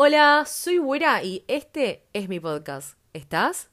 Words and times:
Hola, 0.00 0.44
soy 0.46 0.78
Buena 0.78 1.24
y 1.24 1.44
este 1.48 2.06
es 2.12 2.28
mi 2.28 2.38
podcast. 2.38 2.96
¿Estás? 3.14 3.68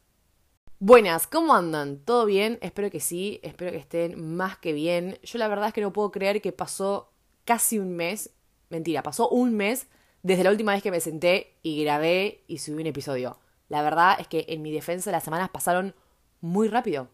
Buenas, 0.79 1.27
¿cómo 1.27 1.53
andan? 1.53 1.99
¿Todo 1.99 2.25
bien? 2.25 2.57
Espero 2.63 2.89
que 2.89 2.99
sí, 2.99 3.39
espero 3.43 3.69
que 3.69 3.77
estén 3.77 4.35
más 4.35 4.57
que 4.57 4.73
bien. 4.73 5.19
Yo 5.21 5.37
la 5.37 5.47
verdad 5.47 5.67
es 5.67 5.73
que 5.75 5.81
no 5.81 5.93
puedo 5.93 6.11
creer 6.11 6.41
que 6.41 6.51
pasó 6.51 7.13
casi 7.45 7.77
un 7.77 7.95
mes, 7.95 8.31
mentira, 8.71 9.03
pasó 9.03 9.29
un 9.29 9.55
mes 9.55 9.85
desde 10.23 10.43
la 10.43 10.49
última 10.49 10.73
vez 10.73 10.81
que 10.81 10.89
me 10.89 10.99
senté 10.99 11.59
y 11.61 11.83
grabé 11.83 12.43
y 12.47 12.57
subí 12.57 12.81
un 12.81 12.87
episodio. 12.87 13.37
La 13.69 13.83
verdad 13.83 14.17
es 14.19 14.27
que 14.27 14.47
en 14.49 14.63
mi 14.63 14.71
defensa 14.71 15.11
las 15.11 15.23
semanas 15.23 15.51
pasaron 15.51 15.93
muy 16.41 16.69
rápido. 16.69 17.07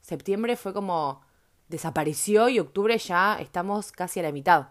Septiembre 0.00 0.56
fue 0.56 0.72
como 0.72 1.20
desapareció 1.68 2.48
y 2.48 2.58
octubre 2.58 2.96
ya 2.96 3.36
estamos 3.38 3.92
casi 3.92 4.20
a 4.20 4.22
la 4.22 4.32
mitad. 4.32 4.68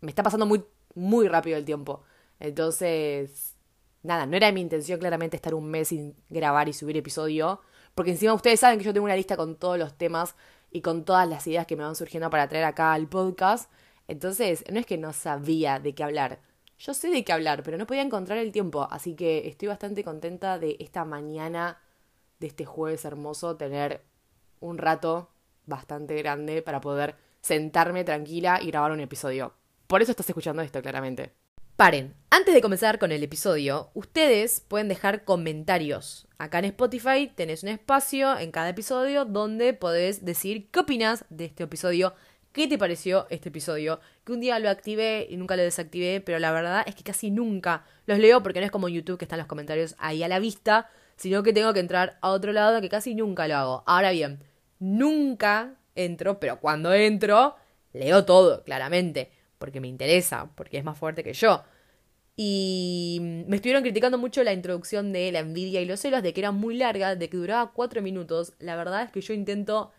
Me 0.00 0.10
está 0.10 0.24
pasando 0.24 0.44
muy, 0.44 0.64
muy 0.96 1.28
rápido 1.28 1.56
el 1.56 1.64
tiempo. 1.64 2.02
Entonces, 2.42 3.56
nada, 4.02 4.26
no 4.26 4.36
era 4.36 4.50
mi 4.50 4.60
intención 4.60 4.98
claramente 4.98 5.36
estar 5.36 5.54
un 5.54 5.70
mes 5.70 5.88
sin 5.88 6.16
grabar 6.28 6.68
y 6.68 6.72
subir 6.72 6.96
episodio, 6.96 7.60
porque 7.94 8.10
encima 8.10 8.34
ustedes 8.34 8.58
saben 8.58 8.78
que 8.80 8.84
yo 8.84 8.92
tengo 8.92 9.04
una 9.04 9.14
lista 9.14 9.36
con 9.36 9.54
todos 9.54 9.78
los 9.78 9.96
temas 9.96 10.34
y 10.72 10.80
con 10.80 11.04
todas 11.04 11.28
las 11.28 11.46
ideas 11.46 11.68
que 11.68 11.76
me 11.76 11.84
van 11.84 11.94
surgiendo 11.94 12.30
para 12.30 12.48
traer 12.48 12.64
acá 12.64 12.94
al 12.94 13.08
podcast. 13.08 13.70
Entonces, 14.08 14.64
no 14.72 14.80
es 14.80 14.86
que 14.86 14.98
no 14.98 15.12
sabía 15.12 15.78
de 15.78 15.94
qué 15.94 16.02
hablar. 16.02 16.40
Yo 16.80 16.94
sé 16.94 17.10
de 17.10 17.24
qué 17.24 17.32
hablar, 17.32 17.62
pero 17.62 17.78
no 17.78 17.86
podía 17.86 18.02
encontrar 18.02 18.38
el 18.38 18.50
tiempo, 18.50 18.88
así 18.90 19.14
que 19.14 19.46
estoy 19.46 19.68
bastante 19.68 20.02
contenta 20.02 20.58
de 20.58 20.76
esta 20.80 21.04
mañana, 21.04 21.80
de 22.40 22.48
este 22.48 22.64
jueves 22.64 23.04
hermoso, 23.04 23.56
tener 23.56 24.02
un 24.58 24.78
rato 24.78 25.30
bastante 25.64 26.16
grande 26.16 26.60
para 26.62 26.80
poder 26.80 27.14
sentarme 27.40 28.02
tranquila 28.02 28.58
y 28.60 28.66
grabar 28.66 28.90
un 28.90 29.00
episodio. 29.00 29.54
Por 29.86 30.02
eso 30.02 30.10
estás 30.10 30.28
escuchando 30.28 30.60
esto, 30.62 30.82
claramente. 30.82 31.41
Paren, 31.76 32.14
antes 32.28 32.54
de 32.54 32.60
comenzar 32.60 32.98
con 32.98 33.12
el 33.12 33.22
episodio, 33.22 33.90
ustedes 33.94 34.60
pueden 34.60 34.88
dejar 34.88 35.24
comentarios. 35.24 36.28
Acá 36.36 36.58
en 36.58 36.66
Spotify 36.66 37.32
tenés 37.34 37.62
un 37.62 37.70
espacio 37.70 38.38
en 38.38 38.52
cada 38.52 38.68
episodio 38.68 39.24
donde 39.24 39.72
podés 39.72 40.22
decir 40.22 40.68
qué 40.70 40.80
opinas 40.80 41.24
de 41.30 41.46
este 41.46 41.64
episodio, 41.64 42.14
qué 42.52 42.68
te 42.68 42.76
pareció 42.76 43.26
este 43.30 43.48
episodio, 43.48 44.00
que 44.24 44.32
un 44.32 44.40
día 44.40 44.58
lo 44.58 44.68
activé 44.68 45.26
y 45.30 45.38
nunca 45.38 45.56
lo 45.56 45.62
desactivé, 45.62 46.20
pero 46.20 46.38
la 46.38 46.52
verdad 46.52 46.84
es 46.86 46.94
que 46.94 47.04
casi 47.04 47.30
nunca 47.30 47.84
los 48.04 48.18
leo 48.18 48.42
porque 48.42 48.60
no 48.60 48.66
es 48.66 48.72
como 48.72 48.90
YouTube 48.90 49.18
que 49.18 49.24
están 49.24 49.38
los 49.38 49.48
comentarios 49.48 49.94
ahí 49.98 50.22
a 50.22 50.28
la 50.28 50.40
vista, 50.40 50.90
sino 51.16 51.42
que 51.42 51.54
tengo 51.54 51.72
que 51.72 51.80
entrar 51.80 52.18
a 52.20 52.30
otro 52.30 52.52
lado 52.52 52.82
que 52.82 52.90
casi 52.90 53.14
nunca 53.14 53.48
lo 53.48 53.56
hago. 53.56 53.82
Ahora 53.86 54.10
bien, 54.10 54.44
nunca 54.78 55.74
entro, 55.94 56.38
pero 56.38 56.60
cuando 56.60 56.92
entro, 56.92 57.56
leo 57.94 58.26
todo, 58.26 58.62
claramente 58.62 59.41
porque 59.62 59.80
me 59.80 59.86
interesa, 59.86 60.50
porque 60.56 60.76
es 60.76 60.82
más 60.82 60.98
fuerte 60.98 61.22
que 61.22 61.34
yo. 61.34 61.62
Y 62.34 63.18
me 63.46 63.54
estuvieron 63.54 63.84
criticando 63.84 64.18
mucho 64.18 64.42
la 64.42 64.52
introducción 64.52 65.12
de 65.12 65.30
la 65.30 65.38
envidia 65.38 65.80
y 65.80 65.84
los 65.84 66.00
celos, 66.00 66.20
de 66.24 66.32
que 66.32 66.40
era 66.40 66.50
muy 66.50 66.76
larga, 66.76 67.14
de 67.14 67.28
que 67.28 67.36
duraba 67.36 67.70
cuatro 67.72 68.02
minutos. 68.02 68.54
La 68.58 68.74
verdad 68.74 69.04
es 69.04 69.12
que 69.12 69.20
yo 69.20 69.34
intento 69.34 69.92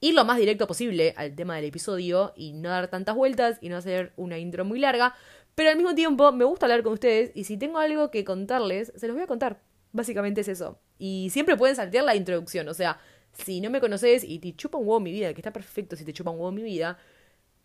ir 0.00 0.14
lo 0.14 0.24
más 0.24 0.38
directo 0.38 0.66
posible 0.66 1.12
al 1.18 1.36
tema 1.36 1.56
del 1.56 1.66
episodio 1.66 2.32
y 2.34 2.54
no 2.54 2.70
dar 2.70 2.88
tantas 2.88 3.14
vueltas 3.14 3.58
y 3.60 3.68
no 3.68 3.76
hacer 3.76 4.14
una 4.16 4.38
intro 4.38 4.64
muy 4.64 4.78
larga. 4.78 5.14
Pero 5.54 5.68
al 5.68 5.76
mismo 5.76 5.94
tiempo 5.94 6.32
me 6.32 6.46
gusta 6.46 6.64
hablar 6.64 6.82
con 6.82 6.94
ustedes 6.94 7.32
y 7.34 7.44
si 7.44 7.58
tengo 7.58 7.76
algo 7.76 8.10
que 8.10 8.24
contarles, 8.24 8.90
se 8.96 9.06
los 9.06 9.16
voy 9.16 9.24
a 9.24 9.26
contar. 9.26 9.60
Básicamente 9.92 10.40
es 10.40 10.48
eso. 10.48 10.80
Y 10.98 11.28
siempre 11.30 11.56
pueden 11.58 11.76
saltear 11.76 12.04
la 12.04 12.16
introducción. 12.16 12.66
O 12.70 12.74
sea, 12.74 13.00
si 13.32 13.60
no 13.60 13.68
me 13.68 13.80
conoces 13.80 14.24
y 14.24 14.38
te 14.38 14.56
chupa 14.56 14.78
un 14.78 14.86
huevo 14.86 15.00
mi 15.00 15.12
vida, 15.12 15.34
que 15.34 15.42
está 15.42 15.52
perfecto 15.52 15.94
si 15.94 16.06
te 16.06 16.14
chupa 16.14 16.30
un 16.30 16.38
huevo 16.38 16.52
mi 16.52 16.62
vida, 16.62 16.96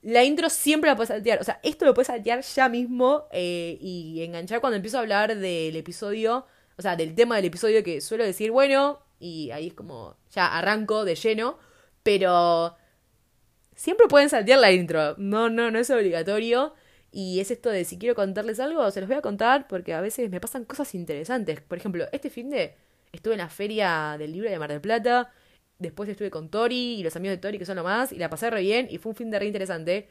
la 0.02 0.24
intro 0.24 0.50
siempre 0.50 0.90
la 0.90 0.96
puedes 0.96 1.10
saltear. 1.10 1.40
O 1.42 1.44
sea, 1.44 1.60
esto 1.64 1.86
lo 1.86 1.94
puedes 1.94 2.08
saltear 2.08 2.42
ya 2.42 2.70
mismo 2.70 3.26
eh, 3.32 3.78
y 3.80 4.24
enganchar 4.24 4.62
cuando 4.62 4.78
empiezo 4.78 4.98
a 4.98 5.02
hablar 5.02 5.36
del 5.38 5.76
episodio, 5.76 6.46
o 6.78 6.82
sea, 6.82 6.96
del 6.96 7.16
tema 7.16 7.36
del 7.36 7.46
episodio 7.46 7.84
que 7.84 8.02
suelo 8.02 8.24
decir, 8.24 8.52
bueno, 8.52 9.00
y 9.20 9.52
ahí 9.52 9.68
es 9.68 9.74
como, 9.74 10.18
ya 10.32 10.58
arranco 10.58 11.06
de 11.06 11.16
lleno, 11.16 11.60
pero 12.04 12.76
siempre 13.76 14.08
pueden 14.08 14.30
saltear 14.30 14.60
la 14.60 14.72
intro. 14.72 15.16
No, 15.18 15.50
no, 15.50 15.72
no 15.72 15.80
es 15.80 15.90
obligatorio. 15.90 16.74
Y 17.14 17.42
es 17.42 17.52
esto 17.52 17.70
de 17.70 17.84
si 17.84 17.98
quiero 17.98 18.16
contarles 18.16 18.60
algo, 18.62 18.90
se 18.90 19.02
los 19.02 19.10
voy 19.10 19.18
a 19.18 19.22
contar 19.22 19.68
porque 19.68 19.94
a 19.94 20.02
veces 20.02 20.30
me 20.30 20.40
pasan 20.40 20.64
cosas 20.66 20.96
interesantes. 20.96 21.60
Por 21.62 21.78
ejemplo, 21.78 22.06
este 22.14 22.30
fin 22.30 22.50
de 22.50 22.76
estuve 23.12 23.34
en 23.34 23.40
la 23.40 23.50
feria 23.50 24.16
del 24.18 24.32
libro 24.32 24.50
de 24.50 24.58
Mar 24.58 24.70
del 24.72 24.80
Plata 24.80 25.32
Después 25.82 26.08
estuve 26.10 26.30
con 26.30 26.50
Tori 26.50 27.00
y 27.00 27.04
los 27.04 27.16
amigos 27.16 27.38
de 27.38 27.42
Tori, 27.42 27.58
que 27.58 27.66
son 27.66 27.76
lo 27.76 27.84
más, 27.84 28.12
y 28.12 28.18
la 28.18 28.30
pasé 28.30 28.52
re 28.52 28.62
bien 28.62 28.88
y 28.92 29.00
fue 29.00 29.10
un 29.10 29.16
fin 29.16 29.32
de 29.32 29.40
re 29.40 29.48
interesante. 29.48 30.08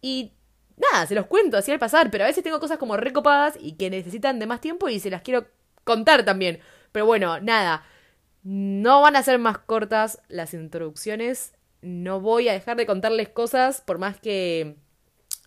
Y 0.00 0.32
nada, 0.76 1.06
se 1.06 1.14
los 1.14 1.26
cuento 1.26 1.58
así 1.58 1.70
al 1.70 1.78
pasar, 1.78 2.10
pero 2.10 2.24
a 2.24 2.28
veces 2.28 2.42
tengo 2.42 2.60
cosas 2.60 2.78
como 2.78 2.96
recopadas 2.96 3.58
y 3.60 3.72
que 3.72 3.90
necesitan 3.90 4.38
de 4.38 4.46
más 4.46 4.62
tiempo 4.62 4.88
y 4.88 5.00
se 5.00 5.10
las 5.10 5.20
quiero 5.20 5.46
contar 5.84 6.24
también. 6.24 6.60
Pero 6.92 7.04
bueno, 7.04 7.40
nada, 7.40 7.84
no 8.42 9.02
van 9.02 9.16
a 9.16 9.22
ser 9.22 9.38
más 9.38 9.58
cortas 9.58 10.22
las 10.28 10.54
introducciones. 10.54 11.52
No 11.82 12.20
voy 12.20 12.48
a 12.48 12.54
dejar 12.54 12.78
de 12.78 12.86
contarles 12.86 13.28
cosas, 13.28 13.82
por 13.82 13.98
más 13.98 14.18
que 14.18 14.76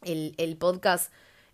el, 0.03 0.57
podcast, 0.59 1.11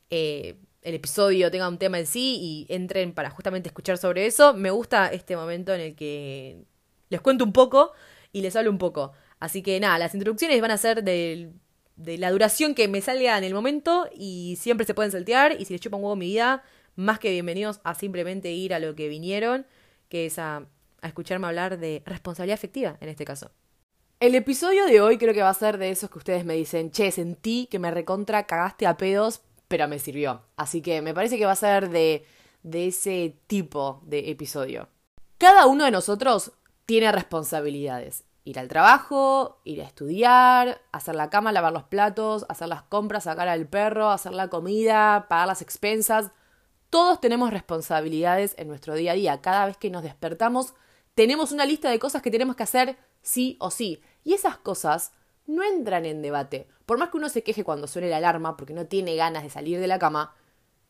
eh, 0.10 0.58
el 0.82 0.96
episodio 0.96 1.50
tenga 1.50 1.70
un 1.70 1.78
tema 1.78 1.98
en 1.98 2.08
sí 2.08 2.40
y 2.42 2.74
entren 2.74 3.14
para 3.14 3.30
justamente 3.30 3.70
escuchar 3.70 3.98
sobre 3.98 4.26
eso. 4.26 4.54
Me 4.54 4.70
gusta 4.70 5.08
este 5.08 5.38
momento 5.38 5.74
en 5.74 5.80
el 5.80 5.96
que 5.96 6.66
les 7.14 7.22
cuento 7.22 7.46
un 7.46 7.54
poco 7.54 7.94
y 8.32 8.42
les 8.42 8.56
hablo 8.56 8.72
un 8.72 8.78
poco. 8.78 9.14
Así 9.40 9.62
que 9.62 9.80
nada, 9.80 9.98
las 9.98 10.14
introducciones 10.14 10.60
van 10.60 10.72
a 10.72 10.78
ser 10.78 11.04
de, 11.04 11.54
la 11.96 12.32
duración 12.32 12.76
que 12.76 12.88
me 12.88 13.02
salga 13.02 13.38
en 13.38 13.44
el 13.44 13.54
momento 13.54 14.10
y 14.16 14.58
siempre 14.60 14.86
se 14.86 14.94
pueden 14.94 15.12
saltear 15.12 15.56
y 15.60 15.66
si 15.66 15.74
les 15.74 15.82
chupa 15.82 15.98
un 15.98 16.04
huevo 16.04 16.16
mi 16.16 16.28
vida, 16.28 16.64
más 16.96 17.20
que 17.20 17.32
bienvenidos 17.32 17.80
a 17.84 17.94
simplemente 17.94 18.52
ir 18.52 18.74
a 18.74 18.80
lo 18.80 18.96
que 18.96 19.08
vinieron, 19.08 19.66
que 20.10 20.26
es 20.26 20.40
a, 20.40 20.66
a 21.02 21.08
escucharme 21.08 21.48
hablar 21.48 21.78
de 21.78 22.02
responsabilidad 22.06 22.56
afectiva 22.56 22.98
en 23.00 23.10
este 23.10 23.26
caso. 23.26 23.52
El 24.20 24.36
episodio 24.36 24.86
de 24.86 25.02
hoy 25.02 25.18
creo 25.18 25.34
que 25.34 25.42
va 25.42 25.50
a 25.50 25.54
ser 25.54 25.78
de 25.78 25.92
esos 25.92 26.10
que 26.10 26.18
ustedes 26.18 26.46
me 26.46 26.56
dicen, 26.56 26.92
che, 26.92 27.12
sentí 27.12 27.68
que 27.70 27.78
me 27.78 27.92
recontra 27.92 28.48
cagaste 28.48 28.88
a 28.88 28.98
pedos, 28.98 29.42
pero 29.68 29.88
me 29.88 30.00
sirvió. 30.00 30.42
Así 30.56 30.82
que 30.82 31.02
me 31.02 31.14
parece 31.14 31.38
que 31.38 31.46
va 31.46 31.52
a 31.52 31.58
ser 31.58 31.90
de, 31.90 32.26
de 32.64 32.88
ese 32.88 33.36
tipo 33.48 34.02
de 34.06 34.32
episodio. 34.32 34.88
Cada 35.38 35.66
uno 35.66 35.84
de 35.84 35.92
nosotros 35.92 36.54
tiene 36.86 37.12
responsabilidades. 37.12 38.26
Ir 38.46 38.60
al 38.60 38.68
trabajo, 38.68 39.62
ir 39.64 39.82
a 39.82 39.86
estudiar, 39.86 40.82
hacer 40.92 41.16
la 41.16 41.30
cama, 41.30 41.54
lavar 41.54 41.72
los 41.72 41.84
platos, 41.84 42.46
hacer 42.50 42.68
las 42.68 42.84
compras, 42.84 43.24
sacar 43.24 43.48
al 43.48 43.68
perro, 43.68 44.10
hacer 44.10 44.34
la 44.34 44.50
comida, 44.50 45.28
pagar 45.30 45.48
las 45.48 45.62
expensas. 45.62 46.32
Todos 46.90 47.22
tenemos 47.22 47.52
responsabilidades 47.52 48.54
en 48.58 48.68
nuestro 48.68 48.96
día 48.96 49.14
a 49.14 49.16
día. 49.16 49.42
Cada 49.42 49.66
vez 49.66 49.78
que 49.78 49.90
nos 49.90 50.04
despertamos, 50.04 50.74
tenemos 51.16 51.52
una 51.52 51.66
lista 51.66 51.90
de 51.90 52.00
cosas 52.00 52.22
que 52.22 52.32
tenemos 52.32 52.56
que 52.56 52.64
hacer 52.64 52.98
sí 53.22 53.56
o 53.60 53.72
sí. 53.72 54.02
Y 54.26 54.34
esas 54.34 54.58
cosas 54.58 55.14
no 55.46 55.64
entran 55.64 56.06
en 56.06 56.22
debate. 56.22 56.68
Por 56.86 56.98
más 56.98 57.10
que 57.10 57.18
uno 57.18 57.30
se 57.30 57.44
queje 57.44 57.64
cuando 57.64 57.88
suene 57.88 58.10
la 58.10 58.18
alarma 58.18 58.58
porque 58.58 58.74
no 58.74 58.88
tiene 58.88 59.16
ganas 59.16 59.44
de 59.44 59.50
salir 59.50 59.80
de 59.80 59.88
la 59.88 60.00
cama, 60.00 60.36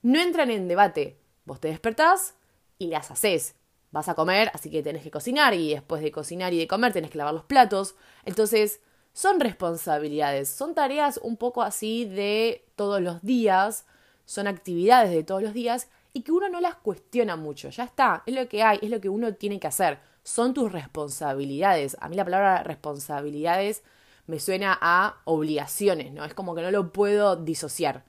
no 0.02 0.20
entran 0.20 0.50
en 0.50 0.68
debate. 0.68 1.20
Vos 1.46 1.60
te 1.60 1.68
despertás 1.68 2.36
y 2.80 2.88
las 2.88 3.12
haces 3.12 3.56
vas 3.94 4.10
a 4.10 4.16
comer, 4.16 4.52
así 4.54 4.70
que 4.70 4.84
tenés 4.84 5.04
que 5.04 5.12
cocinar 5.12 5.54
y 5.54 5.70
después 5.70 6.02
de 6.02 6.12
cocinar 6.12 6.52
y 6.52 6.58
de 6.58 6.68
comer 6.68 6.92
tenés 6.92 7.12
que 7.12 7.18
lavar 7.20 7.34
los 7.34 7.46
platos. 7.46 7.96
Entonces, 8.26 8.82
son 9.14 9.40
responsabilidades, 9.40 10.50
son 10.50 10.74
tareas 10.74 11.20
un 11.22 11.38
poco 11.38 11.62
así 11.62 12.06
de 12.06 12.66
todos 12.76 13.00
los 13.02 13.22
días, 13.22 13.86
son 14.26 14.48
actividades 14.48 15.12
de 15.12 15.24
todos 15.24 15.44
los 15.44 15.54
días 15.54 15.90
y 16.12 16.24
que 16.24 16.32
uno 16.32 16.50
no 16.50 16.60
las 16.60 16.76
cuestiona 16.76 17.36
mucho, 17.36 17.70
ya 17.70 17.84
está, 17.84 18.24
es 18.26 18.34
lo 18.34 18.50
que 18.50 18.64
hay, 18.64 18.80
es 18.82 18.90
lo 18.90 19.00
que 19.00 19.10
uno 19.10 19.36
tiene 19.36 19.60
que 19.60 19.68
hacer, 19.68 20.00
son 20.24 20.56
tus 20.56 20.72
responsabilidades. 20.72 21.96
A 22.00 22.10
mí 22.10 22.16
la 22.16 22.26
palabra 22.26 22.64
responsabilidades 22.64 23.84
me 24.26 24.40
suena 24.40 24.76
a 24.82 25.22
obligaciones, 25.26 26.12
¿no? 26.12 26.26
Es 26.26 26.34
como 26.34 26.56
que 26.56 26.64
no 26.64 26.72
lo 26.72 26.92
puedo 26.92 27.36
disociar. 27.36 28.06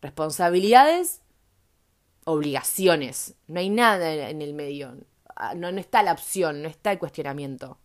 Responsabilidades, 0.00 1.20
obligaciones, 2.24 3.34
no 3.46 3.60
hay 3.60 3.68
nada 3.68 4.30
en 4.30 4.40
el 4.40 4.54
medio. 4.54 4.94
Ah, 5.40 5.54
no, 5.54 5.68
está 5.68 6.02
la 6.02 6.10
opción, 6.10 6.62
no 6.62 6.68
está 6.68 6.90
el 6.90 6.98
cuestionamiento. 6.98 7.78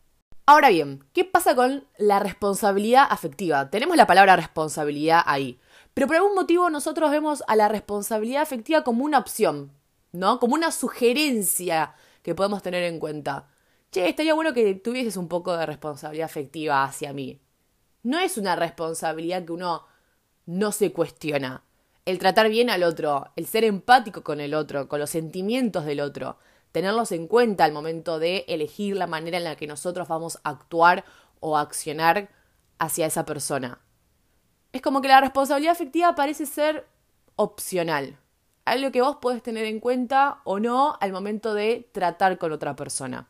Ahora 0.48 0.70
bien, 0.70 1.06
¿qué 1.14 1.24
pasa 1.24 1.54
con 1.54 1.88
la 2.00 2.18
responsabilidad 2.18 3.06
afectiva? 3.08 3.70
Tenemos 3.70 3.96
la 3.96 4.08
palabra 4.08 4.36
responsabilidad 4.36 5.22
ahí, 5.28 5.60
pero 5.94 6.08
por 6.08 6.16
algún 6.16 6.34
motivo 6.34 6.72
nosotros 6.72 7.12
vemos 7.12 7.44
a 7.48 7.56
la 7.56 7.70
responsabilidad 7.70 8.42
afectiva 8.42 8.84
como 8.84 9.06
una 9.06 9.20
opción, 9.20 9.72
¿no? 10.12 10.40
Como 10.40 10.56
una 10.56 10.72
sugerencia 10.72 11.94
que 12.24 12.34
podemos 12.34 12.64
tener 12.64 12.84
en 12.86 12.98
cuenta. 12.98 13.50
Che, 13.92 14.10
estaría 14.10 14.34
bueno 14.34 14.56
que 14.56 14.74
tuvieses 14.74 15.16
un 15.16 15.28
poco 15.28 15.56
de 15.56 15.68
responsabilidad 15.68 16.26
afectiva 16.26 16.84
hacia 16.84 17.14
mí. 17.14 17.40
No 18.02 18.18
es 18.18 18.40
una 18.40 18.56
responsabilidad 18.56 19.46
que 19.46 19.52
uno 19.52 19.86
no 20.48 20.72
se 20.72 20.92
cuestiona. 20.92 21.64
El 22.06 22.18
tratar 22.18 22.50
bien 22.50 22.72
al 22.72 22.82
otro, 22.82 23.32
el 23.36 23.46
ser 23.46 23.64
empático 23.64 24.24
con 24.24 24.42
el 24.42 24.56
otro, 24.56 24.90
con 24.90 25.00
los 25.00 25.12
sentimientos 25.12 25.86
del 25.86 26.00
otro 26.00 26.38
tenerlos 26.74 27.12
en 27.14 27.28
cuenta 27.28 27.64
al 27.64 27.72
momento 27.72 28.20
de 28.20 28.44
elegir 28.50 28.98
la 28.98 29.08
manera 29.08 29.38
en 29.38 29.46
la 29.46 29.56
que 29.56 29.68
nosotros 29.68 30.08
vamos 30.10 30.40
a 30.44 30.50
actuar 30.50 31.06
o 31.40 31.58
accionar 31.58 32.30
hacia 32.80 33.06
esa 33.06 33.26
persona. 33.26 33.80
Es 34.74 34.82
como 34.82 35.00
que 35.00 35.08
la 35.08 35.22
responsabilidad 35.22 35.72
afectiva 35.72 36.16
parece 36.16 36.46
ser 36.46 36.86
opcional. 37.38 38.18
algo 38.66 38.92
que 38.92 39.02
vos 39.02 39.18
podés 39.18 39.44
tener 39.44 39.66
en 39.66 39.82
cuenta 39.82 40.40
o 40.46 40.58
no 40.58 40.98
al 41.02 41.12
momento 41.12 41.54
de 41.54 41.90
tratar 41.92 42.38
con 42.38 42.54
otra 42.54 42.76
persona. 42.76 43.28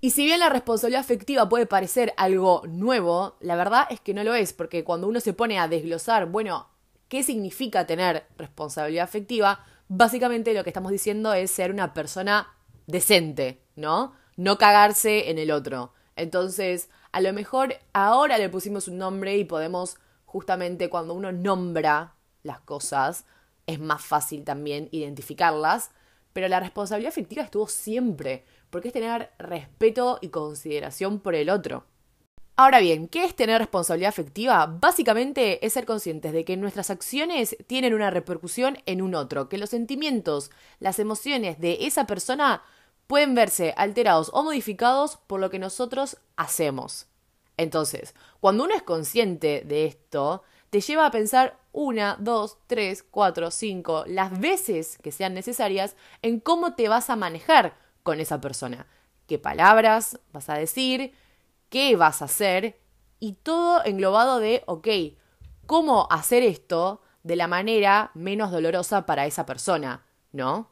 Y 0.00 0.10
si 0.10 0.26
bien 0.26 0.40
la 0.40 0.50
responsabilidad 0.50 1.00
afectiva 1.00 1.48
puede 1.48 1.66
parecer 1.66 2.12
algo 2.18 2.62
nuevo, 2.68 3.36
la 3.40 3.56
verdad 3.56 3.86
es 3.90 3.98
que 4.00 4.12
no 4.12 4.22
lo 4.24 4.34
es, 4.34 4.52
porque 4.52 4.84
cuando 4.84 5.08
uno 5.08 5.20
se 5.20 5.32
pone 5.32 5.58
a 5.58 5.68
desglosar, 5.68 6.26
bueno, 6.26 6.68
¿qué 7.08 7.22
significa 7.22 7.86
tener 7.86 8.26
responsabilidad 8.36 9.04
afectiva? 9.04 9.64
Básicamente 9.88 10.52
lo 10.52 10.62
que 10.62 10.70
estamos 10.70 10.92
diciendo 10.92 11.32
es 11.32 11.50
ser 11.50 11.72
una 11.72 11.94
persona 11.94 12.57
decente, 12.88 13.62
¿no? 13.76 14.14
No 14.36 14.58
cagarse 14.58 15.30
en 15.30 15.38
el 15.38 15.52
otro. 15.52 15.92
Entonces, 16.16 16.88
a 17.12 17.20
lo 17.20 17.32
mejor 17.32 17.76
ahora 17.92 18.38
le 18.38 18.48
pusimos 18.48 18.88
un 18.88 18.98
nombre 18.98 19.36
y 19.36 19.44
podemos 19.44 19.96
justamente 20.24 20.90
cuando 20.90 21.14
uno 21.14 21.30
nombra 21.30 22.14
las 22.42 22.60
cosas, 22.60 23.24
es 23.66 23.78
más 23.78 24.02
fácil 24.02 24.44
también 24.44 24.88
identificarlas, 24.90 25.90
pero 26.32 26.48
la 26.48 26.60
responsabilidad 26.60 27.12
afectiva 27.12 27.42
estuvo 27.42 27.68
siempre 27.68 28.44
porque 28.70 28.88
es 28.88 28.94
tener 28.94 29.30
respeto 29.38 30.18
y 30.20 30.28
consideración 30.28 31.20
por 31.20 31.34
el 31.34 31.50
otro. 31.50 31.84
Ahora 32.60 32.80
bien, 32.80 33.06
¿qué 33.06 33.24
es 33.24 33.36
tener 33.36 33.58
responsabilidad 33.58 34.08
afectiva? 34.08 34.66
Básicamente 34.66 35.64
es 35.64 35.74
ser 35.74 35.86
conscientes 35.86 36.32
de 36.32 36.44
que 36.44 36.56
nuestras 36.56 36.90
acciones 36.90 37.56
tienen 37.68 37.94
una 37.94 38.10
repercusión 38.10 38.78
en 38.84 39.00
un 39.00 39.14
otro, 39.14 39.48
que 39.48 39.58
los 39.58 39.70
sentimientos, 39.70 40.50
las 40.80 40.98
emociones 40.98 41.60
de 41.60 41.86
esa 41.86 42.08
persona 42.08 42.64
pueden 43.08 43.34
verse 43.34 43.74
alterados 43.76 44.30
o 44.32 44.44
modificados 44.44 45.16
por 45.26 45.40
lo 45.40 45.50
que 45.50 45.58
nosotros 45.58 46.18
hacemos. 46.36 47.06
Entonces, 47.56 48.14
cuando 48.38 48.64
uno 48.64 48.74
es 48.74 48.82
consciente 48.82 49.64
de 49.66 49.86
esto, 49.86 50.44
te 50.70 50.80
lleva 50.80 51.06
a 51.06 51.10
pensar 51.10 51.58
una, 51.72 52.16
dos, 52.20 52.58
tres, 52.66 53.02
cuatro, 53.02 53.50
cinco, 53.50 54.04
las 54.06 54.38
veces 54.38 54.98
que 54.98 55.10
sean 55.10 55.34
necesarias 55.34 55.96
en 56.22 56.38
cómo 56.38 56.74
te 56.74 56.88
vas 56.88 57.10
a 57.10 57.16
manejar 57.16 57.76
con 58.02 58.20
esa 58.20 58.40
persona. 58.40 58.86
¿Qué 59.26 59.38
palabras 59.38 60.20
vas 60.32 60.48
a 60.50 60.54
decir? 60.54 61.14
¿Qué 61.70 61.96
vas 61.96 62.20
a 62.20 62.26
hacer? 62.26 62.78
Y 63.18 63.32
todo 63.32 63.84
englobado 63.84 64.38
de, 64.38 64.62
ok, 64.66 64.88
¿cómo 65.66 66.06
hacer 66.10 66.42
esto 66.42 67.00
de 67.22 67.36
la 67.36 67.48
manera 67.48 68.10
menos 68.14 68.50
dolorosa 68.50 69.06
para 69.06 69.26
esa 69.26 69.46
persona? 69.46 70.04
¿No? 70.30 70.70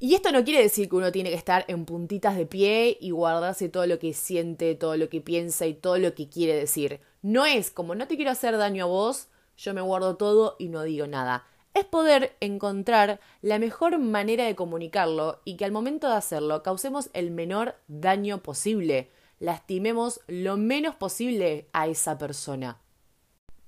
Y 0.00 0.14
esto 0.14 0.32
no 0.32 0.42
quiere 0.42 0.62
decir 0.62 0.88
que 0.88 0.96
uno 0.96 1.12
tiene 1.12 1.30
que 1.30 1.36
estar 1.36 1.64
en 1.68 1.84
puntitas 1.84 2.36
de 2.36 2.46
pie 2.46 2.98
y 3.00 3.12
guardarse 3.12 3.68
todo 3.68 3.86
lo 3.86 3.98
que 3.98 4.14
siente, 4.14 4.74
todo 4.74 4.96
lo 4.96 5.08
que 5.08 5.20
piensa 5.20 5.66
y 5.66 5.74
todo 5.74 5.98
lo 5.98 6.14
que 6.14 6.28
quiere 6.28 6.54
decir. 6.56 7.00
No 7.22 7.46
es 7.46 7.70
como 7.70 7.94
no 7.94 8.08
te 8.08 8.16
quiero 8.16 8.32
hacer 8.32 8.56
daño 8.56 8.84
a 8.84 8.88
vos, 8.88 9.28
yo 9.56 9.74
me 9.74 9.82
guardo 9.82 10.16
todo 10.16 10.56
y 10.58 10.68
no 10.68 10.82
digo 10.82 11.06
nada 11.06 11.44
es 11.74 11.84
poder 11.84 12.36
encontrar 12.40 13.20
la 13.42 13.58
mejor 13.58 13.98
manera 13.98 14.44
de 14.44 14.56
comunicarlo 14.56 15.40
y 15.44 15.56
que 15.56 15.64
al 15.64 15.72
momento 15.72 16.08
de 16.08 16.16
hacerlo 16.16 16.62
causemos 16.62 17.10
el 17.12 17.30
menor 17.30 17.76
daño 17.88 18.42
posible, 18.42 19.10
lastimemos 19.38 20.20
lo 20.26 20.56
menos 20.56 20.94
posible 20.96 21.68
a 21.72 21.86
esa 21.86 22.18
persona. 22.18 22.78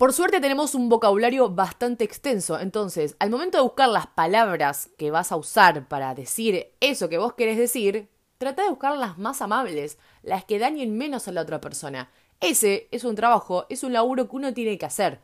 Por 0.03 0.11
suerte 0.11 0.41
tenemos 0.41 0.75
un 0.75 0.89
vocabulario 0.89 1.49
bastante 1.49 2.03
extenso, 2.03 2.59
entonces 2.59 3.15
al 3.19 3.29
momento 3.29 3.57
de 3.57 3.63
buscar 3.63 3.87
las 3.87 4.05
palabras 4.05 4.89
que 4.97 5.11
vas 5.11 5.31
a 5.31 5.37
usar 5.37 5.87
para 5.87 6.13
decir 6.13 6.73
eso 6.81 7.07
que 7.07 7.17
vos 7.17 7.35
querés 7.35 7.57
decir, 7.57 8.09
trata 8.37 8.63
de 8.63 8.69
buscar 8.69 8.97
las 8.97 9.17
más 9.17 9.41
amables, 9.41 9.97
las 10.21 10.43
que 10.43 10.59
dañen 10.59 10.97
menos 10.97 11.29
a 11.29 11.31
la 11.31 11.39
otra 11.39 11.61
persona. 11.61 12.11
Ese 12.41 12.89
es 12.91 13.05
un 13.05 13.15
trabajo, 13.15 13.65
es 13.69 13.81
un 13.85 13.93
laburo 13.93 14.27
que 14.27 14.35
uno 14.35 14.53
tiene 14.53 14.77
que 14.77 14.85
hacer, 14.85 15.21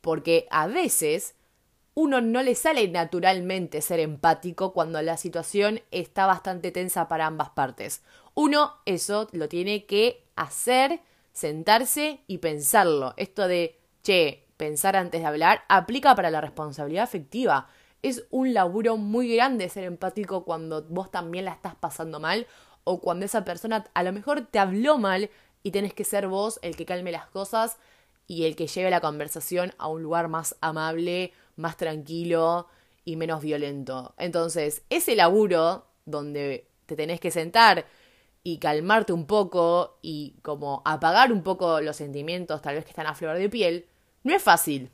porque 0.00 0.46
a 0.52 0.68
veces 0.68 1.34
uno 1.94 2.20
no 2.20 2.44
le 2.44 2.54
sale 2.54 2.86
naturalmente 2.86 3.82
ser 3.82 3.98
empático 3.98 4.72
cuando 4.72 5.02
la 5.02 5.16
situación 5.16 5.80
está 5.90 6.26
bastante 6.26 6.70
tensa 6.70 7.08
para 7.08 7.26
ambas 7.26 7.50
partes. 7.50 8.04
Uno 8.34 8.74
eso 8.86 9.26
lo 9.32 9.48
tiene 9.48 9.86
que 9.86 10.22
hacer, 10.36 11.00
sentarse 11.32 12.20
y 12.28 12.38
pensarlo. 12.38 13.12
Esto 13.16 13.48
de, 13.48 13.79
che, 14.02 14.46
pensar 14.56 14.96
antes 14.96 15.20
de 15.20 15.26
hablar, 15.26 15.64
aplica 15.68 16.14
para 16.14 16.30
la 16.30 16.40
responsabilidad 16.40 17.04
afectiva. 17.04 17.68
Es 18.02 18.24
un 18.30 18.54
laburo 18.54 18.96
muy 18.96 19.34
grande 19.34 19.68
ser 19.68 19.84
empático 19.84 20.44
cuando 20.44 20.82
vos 20.88 21.10
también 21.10 21.44
la 21.44 21.52
estás 21.52 21.74
pasando 21.74 22.20
mal 22.20 22.46
o 22.84 23.00
cuando 23.00 23.26
esa 23.26 23.44
persona 23.44 23.86
a 23.94 24.02
lo 24.02 24.12
mejor 24.12 24.46
te 24.46 24.58
habló 24.58 24.98
mal 24.98 25.30
y 25.62 25.70
tenés 25.70 25.94
que 25.94 26.04
ser 26.04 26.28
vos 26.28 26.58
el 26.62 26.76
que 26.76 26.86
calme 26.86 27.12
las 27.12 27.26
cosas 27.26 27.78
y 28.26 28.44
el 28.44 28.56
que 28.56 28.66
lleve 28.66 28.90
la 28.90 29.00
conversación 29.00 29.72
a 29.78 29.88
un 29.88 30.02
lugar 30.02 30.28
más 30.28 30.56
amable, 30.60 31.32
más 31.56 31.76
tranquilo 31.76 32.68
y 33.04 33.16
menos 33.16 33.42
violento. 33.42 34.14
Entonces, 34.18 34.82
ese 34.88 35.16
laburo 35.16 35.86
donde 36.04 36.66
te 36.86 36.96
tenés 36.96 37.20
que 37.20 37.30
sentar 37.30 37.86
y 38.42 38.58
calmarte 38.58 39.12
un 39.12 39.26
poco 39.26 39.98
y 40.00 40.36
como 40.42 40.82
apagar 40.84 41.32
un 41.32 41.42
poco 41.42 41.80
los 41.80 41.96
sentimientos 41.96 42.62
tal 42.62 42.76
vez 42.76 42.84
que 42.84 42.90
están 42.90 43.06
a 43.06 43.14
flor 43.14 43.36
de 43.36 43.48
piel, 43.48 43.86
no 44.22 44.34
es 44.34 44.42
fácil. 44.42 44.90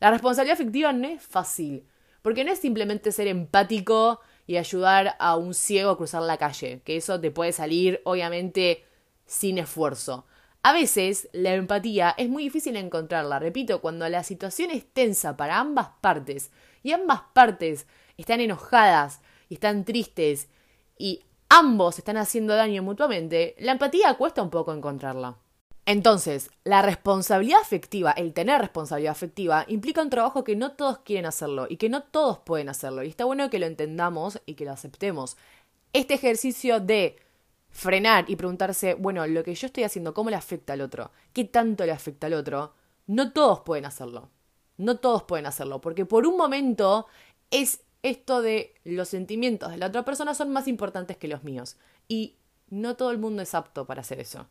La 0.00 0.10
responsabilidad 0.10 0.54
afectiva 0.54 0.92
no 0.92 1.08
es 1.08 1.22
fácil, 1.22 1.86
porque 2.22 2.44
no 2.44 2.52
es 2.52 2.58
simplemente 2.58 3.12
ser 3.12 3.26
empático 3.26 4.20
y 4.46 4.56
ayudar 4.56 5.16
a 5.18 5.36
un 5.36 5.54
ciego 5.54 5.90
a 5.90 5.96
cruzar 5.96 6.22
la 6.22 6.36
calle, 6.36 6.80
que 6.84 6.96
eso 6.96 7.20
te 7.20 7.30
puede 7.30 7.52
salir 7.52 8.00
obviamente 8.04 8.84
sin 9.26 9.58
esfuerzo. 9.58 10.26
A 10.62 10.72
veces 10.72 11.28
la 11.32 11.54
empatía 11.54 12.14
es 12.16 12.28
muy 12.28 12.44
difícil 12.44 12.76
encontrarla, 12.76 13.38
repito, 13.38 13.80
cuando 13.80 14.08
la 14.08 14.24
situación 14.24 14.70
es 14.70 14.86
tensa 14.92 15.36
para 15.36 15.58
ambas 15.58 15.88
partes 16.00 16.50
y 16.82 16.92
ambas 16.92 17.22
partes 17.32 17.86
están 18.16 18.40
enojadas 18.40 19.20
y 19.48 19.54
están 19.54 19.84
tristes 19.84 20.48
y 20.96 21.24
ambos 21.48 21.98
están 21.98 22.16
haciendo 22.16 22.54
daño 22.54 22.82
mutuamente, 22.82 23.54
la 23.58 23.72
empatía 23.72 24.14
cuesta 24.14 24.42
un 24.42 24.50
poco 24.50 24.72
encontrarla. 24.72 25.38
Entonces, 25.90 26.50
la 26.64 26.82
responsabilidad 26.82 27.62
afectiva, 27.62 28.10
el 28.10 28.34
tener 28.34 28.60
responsabilidad 28.60 29.12
afectiva, 29.12 29.64
implica 29.68 30.02
un 30.02 30.10
trabajo 30.10 30.44
que 30.44 30.54
no 30.54 30.72
todos 30.72 30.98
quieren 30.98 31.24
hacerlo 31.24 31.66
y 31.66 31.78
que 31.78 31.88
no 31.88 32.02
todos 32.02 32.40
pueden 32.40 32.68
hacerlo. 32.68 33.02
Y 33.02 33.08
está 33.08 33.24
bueno 33.24 33.48
que 33.48 33.58
lo 33.58 33.64
entendamos 33.64 34.38
y 34.44 34.52
que 34.52 34.66
lo 34.66 34.72
aceptemos. 34.72 35.38
Este 35.94 36.12
ejercicio 36.12 36.78
de 36.78 37.16
frenar 37.70 38.26
y 38.28 38.36
preguntarse, 38.36 38.92
bueno, 38.96 39.26
lo 39.26 39.42
que 39.42 39.54
yo 39.54 39.66
estoy 39.66 39.84
haciendo, 39.84 40.12
¿cómo 40.12 40.28
le 40.28 40.36
afecta 40.36 40.74
al 40.74 40.82
otro? 40.82 41.10
¿Qué 41.32 41.44
tanto 41.44 41.86
le 41.86 41.92
afecta 41.92 42.26
al 42.26 42.34
otro? 42.34 42.74
No 43.06 43.32
todos 43.32 43.60
pueden 43.60 43.86
hacerlo. 43.86 44.28
No 44.76 44.98
todos 44.98 45.22
pueden 45.22 45.46
hacerlo, 45.46 45.80
porque 45.80 46.04
por 46.04 46.26
un 46.26 46.36
momento 46.36 47.06
es 47.50 47.80
esto 48.02 48.42
de 48.42 48.74
los 48.84 49.08
sentimientos 49.08 49.70
de 49.70 49.78
la 49.78 49.86
otra 49.86 50.04
persona 50.04 50.34
son 50.34 50.52
más 50.52 50.68
importantes 50.68 51.16
que 51.16 51.28
los 51.28 51.44
míos. 51.44 51.78
Y 52.08 52.36
no 52.68 52.94
todo 52.94 53.10
el 53.10 53.16
mundo 53.16 53.40
es 53.40 53.54
apto 53.54 53.86
para 53.86 54.02
hacer 54.02 54.20
eso. 54.20 54.48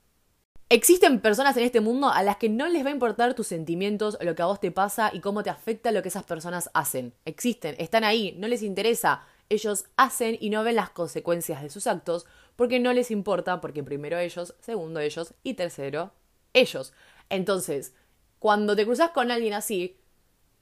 Existen 0.69 1.21
personas 1.21 1.55
en 1.55 1.63
este 1.63 1.79
mundo 1.79 2.09
a 2.09 2.21
las 2.23 2.35
que 2.35 2.49
no 2.49 2.67
les 2.67 2.83
va 2.83 2.89
a 2.89 2.93
importar 2.93 3.33
tus 3.35 3.47
sentimientos, 3.47 4.17
lo 4.19 4.35
que 4.35 4.41
a 4.41 4.47
vos 4.47 4.59
te 4.59 4.69
pasa 4.69 5.11
y 5.13 5.21
cómo 5.21 5.41
te 5.41 5.49
afecta 5.49 5.93
lo 5.93 6.01
que 6.01 6.09
esas 6.09 6.25
personas 6.25 6.69
hacen. 6.73 7.13
Existen, 7.23 7.75
están 7.79 8.03
ahí, 8.03 8.35
no 8.37 8.49
les 8.49 8.63
interesa. 8.63 9.23
Ellos 9.47 9.85
hacen 9.95 10.37
y 10.41 10.49
no 10.49 10.65
ven 10.65 10.75
las 10.75 10.89
consecuencias 10.89 11.63
de 11.63 11.69
sus 11.69 11.87
actos 11.87 12.25
porque 12.57 12.81
no 12.81 12.91
les 12.91 13.11
importa, 13.11 13.61
porque 13.61 13.81
primero 13.81 14.17
ellos, 14.17 14.55
segundo 14.59 14.99
ellos 14.99 15.33
y 15.41 15.53
tercero 15.53 16.11
ellos. 16.51 16.91
Entonces, 17.29 17.93
cuando 18.37 18.75
te 18.75 18.83
cruzas 18.83 19.11
con 19.11 19.31
alguien 19.31 19.53
así, 19.53 19.95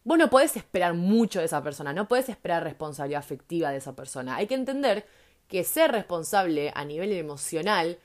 vos 0.03 0.19
no 0.19 0.29
podés 0.29 0.55
esperar 0.55 0.93
mucho 0.93 1.39
de 1.39 1.45
esa 1.45 1.63
persona, 1.63 1.93
no 1.93 2.07
podés 2.07 2.29
esperar 2.29 2.63
responsabilidad 2.63 3.21
afectiva 3.21 3.71
de 3.71 3.77
esa 3.77 3.95
persona. 3.95 4.35
Hay 4.35 4.45
que 4.45 4.53
entender 4.53 5.07
que 5.47 5.63
ser 5.63 5.91
responsable 5.91 6.71
a 6.75 6.85
nivel 6.85 7.11
emocional 7.11 7.97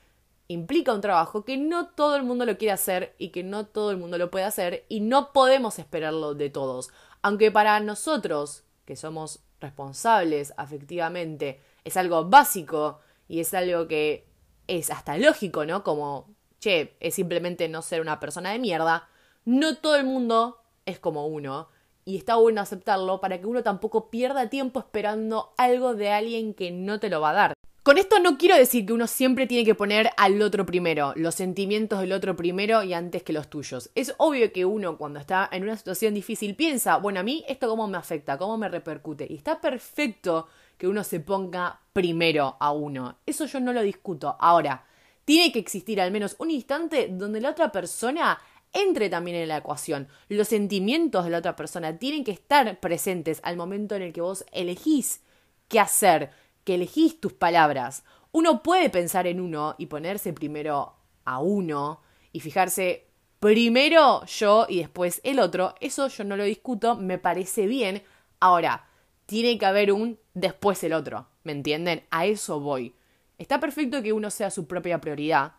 implica 0.52 0.92
un 0.92 1.00
trabajo 1.00 1.44
que 1.44 1.56
no 1.56 1.86
todo 1.90 2.16
el 2.16 2.24
mundo 2.24 2.44
lo 2.44 2.58
quiere 2.58 2.72
hacer 2.72 3.14
y 3.18 3.28
que 3.28 3.44
no 3.44 3.66
todo 3.66 3.92
el 3.92 3.98
mundo 3.98 4.18
lo 4.18 4.32
puede 4.32 4.44
hacer 4.44 4.84
y 4.88 4.98
no 4.98 5.32
podemos 5.32 5.78
esperarlo 5.78 6.34
de 6.34 6.50
todos. 6.50 6.90
Aunque 7.22 7.52
para 7.52 7.78
nosotros, 7.78 8.64
que 8.84 8.96
somos 8.96 9.44
responsables 9.60 10.52
afectivamente, 10.56 11.60
es 11.84 11.96
algo 11.96 12.24
básico 12.24 12.98
y 13.28 13.38
es 13.38 13.54
algo 13.54 13.86
que 13.86 14.26
es 14.66 14.90
hasta 14.90 15.16
lógico, 15.18 15.64
¿no? 15.66 15.84
Como, 15.84 16.34
che, 16.58 16.96
es 16.98 17.14
simplemente 17.14 17.68
no 17.68 17.80
ser 17.80 18.00
una 18.00 18.18
persona 18.18 18.50
de 18.50 18.58
mierda. 18.58 19.08
No 19.44 19.76
todo 19.76 19.94
el 19.94 20.04
mundo 20.04 20.58
es 20.84 20.98
como 20.98 21.28
uno. 21.28 21.68
Y 22.04 22.16
está 22.16 22.34
bueno 22.34 22.60
aceptarlo 22.60 23.20
para 23.20 23.38
que 23.38 23.46
uno 23.46 23.62
tampoco 23.62 24.10
pierda 24.10 24.50
tiempo 24.50 24.80
esperando 24.80 25.54
algo 25.58 25.94
de 25.94 26.10
alguien 26.10 26.54
que 26.54 26.72
no 26.72 26.98
te 26.98 27.08
lo 27.08 27.20
va 27.20 27.30
a 27.30 27.34
dar. 27.34 27.54
Con 27.82 27.96
esto 27.96 28.18
no 28.18 28.36
quiero 28.36 28.56
decir 28.56 28.84
que 28.84 28.92
uno 28.92 29.06
siempre 29.06 29.46
tiene 29.46 29.64
que 29.64 29.74
poner 29.74 30.10
al 30.18 30.42
otro 30.42 30.66
primero, 30.66 31.14
los 31.16 31.34
sentimientos 31.34 32.00
del 32.00 32.12
otro 32.12 32.36
primero 32.36 32.82
y 32.82 32.92
antes 32.92 33.22
que 33.22 33.32
los 33.32 33.48
tuyos. 33.48 33.90
Es 33.94 34.14
obvio 34.18 34.52
que 34.52 34.66
uno 34.66 34.98
cuando 34.98 35.18
está 35.18 35.48
en 35.50 35.62
una 35.62 35.78
situación 35.78 36.12
difícil 36.12 36.56
piensa, 36.56 36.98
bueno, 36.98 37.20
a 37.20 37.22
mí 37.22 37.42
esto 37.48 37.70
cómo 37.70 37.88
me 37.88 37.96
afecta, 37.96 38.36
cómo 38.36 38.58
me 38.58 38.68
repercute. 38.68 39.26
Y 39.30 39.36
está 39.36 39.62
perfecto 39.62 40.46
que 40.76 40.88
uno 40.88 41.02
se 41.02 41.20
ponga 41.20 41.80
primero 41.94 42.58
a 42.60 42.70
uno. 42.70 43.16
Eso 43.24 43.46
yo 43.46 43.60
no 43.60 43.72
lo 43.72 43.80
discuto. 43.80 44.36
Ahora, 44.38 44.84
tiene 45.24 45.50
que 45.50 45.58
existir 45.58 46.02
al 46.02 46.12
menos 46.12 46.36
un 46.38 46.50
instante 46.50 47.08
donde 47.10 47.40
la 47.40 47.50
otra 47.50 47.72
persona 47.72 48.38
entre 48.74 49.08
también 49.08 49.38
en 49.38 49.48
la 49.48 49.56
ecuación. 49.56 50.06
Los 50.28 50.48
sentimientos 50.48 51.24
de 51.24 51.30
la 51.30 51.38
otra 51.38 51.56
persona 51.56 51.96
tienen 51.98 52.24
que 52.24 52.32
estar 52.32 52.78
presentes 52.78 53.40
al 53.42 53.56
momento 53.56 53.94
en 53.94 54.02
el 54.02 54.12
que 54.12 54.20
vos 54.20 54.44
elegís 54.52 55.22
qué 55.68 55.80
hacer, 55.80 56.30
que 56.64 56.74
elegís 56.74 57.20
tus 57.20 57.32
palabras. 57.32 58.04
Uno 58.32 58.62
puede 58.62 58.90
pensar 58.90 59.26
en 59.26 59.40
uno 59.40 59.74
y 59.78 59.86
ponerse 59.86 60.32
primero 60.32 60.94
a 61.24 61.40
uno 61.40 62.00
y 62.32 62.40
fijarse 62.40 63.06
primero 63.40 64.24
yo 64.26 64.66
y 64.68 64.78
después 64.78 65.20
el 65.24 65.40
otro. 65.40 65.74
Eso 65.80 66.08
yo 66.08 66.24
no 66.24 66.36
lo 66.36 66.44
discuto, 66.44 66.96
me 66.96 67.18
parece 67.18 67.66
bien. 67.66 68.02
Ahora, 68.38 68.86
tiene 69.26 69.58
que 69.58 69.66
haber 69.66 69.92
un 69.92 70.18
después 70.34 70.82
el 70.84 70.92
otro, 70.92 71.28
¿me 71.44 71.52
entienden? 71.52 72.04
A 72.10 72.26
eso 72.26 72.60
voy. 72.60 72.94
Está 73.38 73.58
perfecto 73.58 74.02
que 74.02 74.12
uno 74.12 74.30
sea 74.30 74.50
su 74.50 74.66
propia 74.66 75.00
prioridad, 75.00 75.54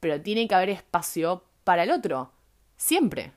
pero 0.00 0.20
tiene 0.20 0.48
que 0.48 0.54
haber 0.54 0.70
espacio 0.70 1.44
para 1.64 1.82
el 1.82 1.90
otro, 1.90 2.32
siempre. 2.76 3.32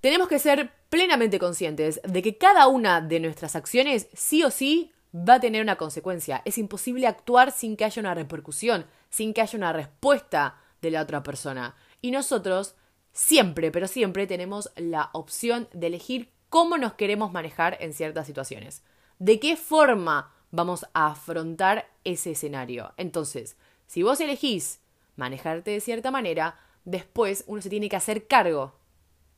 Tenemos 0.00 0.28
que 0.28 0.38
ser 0.38 0.70
plenamente 0.90 1.38
conscientes 1.38 2.00
de 2.04 2.22
que 2.22 2.36
cada 2.36 2.66
una 2.66 3.00
de 3.00 3.20
nuestras 3.20 3.56
acciones 3.56 4.08
sí 4.12 4.42
o 4.42 4.50
sí 4.50 4.92
va 5.14 5.34
a 5.34 5.40
tener 5.40 5.62
una 5.62 5.76
consecuencia. 5.76 6.42
Es 6.44 6.58
imposible 6.58 7.06
actuar 7.06 7.52
sin 7.52 7.76
que 7.76 7.84
haya 7.84 8.00
una 8.00 8.14
repercusión, 8.14 8.86
sin 9.10 9.32
que 9.32 9.42
haya 9.42 9.56
una 9.56 9.72
respuesta 9.72 10.56
de 10.82 10.90
la 10.90 11.02
otra 11.02 11.22
persona. 11.22 11.76
Y 12.02 12.10
nosotros 12.10 12.74
siempre, 13.12 13.70
pero 13.70 13.86
siempre 13.86 14.26
tenemos 14.26 14.70
la 14.76 15.10
opción 15.12 15.68
de 15.72 15.86
elegir 15.86 16.30
cómo 16.48 16.78
nos 16.78 16.94
queremos 16.94 17.32
manejar 17.32 17.78
en 17.80 17.92
ciertas 17.92 18.26
situaciones. 18.26 18.82
¿De 19.18 19.38
qué 19.38 19.56
forma 19.56 20.32
vamos 20.50 20.84
a 20.92 21.08
afrontar 21.08 21.88
ese 22.02 22.32
escenario? 22.32 22.92
Entonces, 22.96 23.56
si 23.86 24.02
vos 24.02 24.20
elegís 24.20 24.80
manejarte 25.16 25.70
de 25.70 25.80
cierta 25.80 26.10
manera, 26.10 26.58
después 26.84 27.44
uno 27.46 27.62
se 27.62 27.70
tiene 27.70 27.88
que 27.88 27.96
hacer 27.96 28.26
cargo 28.26 28.74